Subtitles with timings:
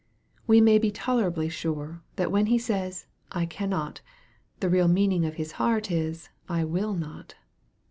[0.47, 4.01] We may be tolerably sure that when he says" I cannot/'
[4.59, 7.35] the real meaning of his heart is "I will not."